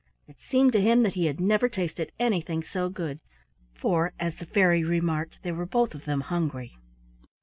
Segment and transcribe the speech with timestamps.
[0.27, 3.19] It seemed to him that he had never tasted anything so good,
[3.75, 6.75] for, as the fairy remarked, they were both of them hungry.